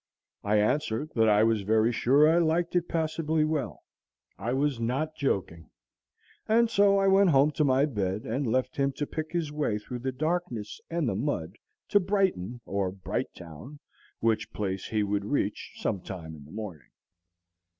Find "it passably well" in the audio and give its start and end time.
2.75-3.83